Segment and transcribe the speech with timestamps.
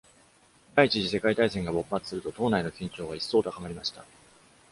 [0.75, 4.03] 第一次世界大戦が勃発すると、党内の緊張が一層高まりました。